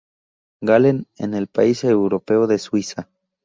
Gallen, 0.63 1.05
en 1.17 1.35
el 1.35 1.45
país 1.45 1.83
europeo 1.83 2.47
de 2.47 2.57
Suiza. 2.57 3.07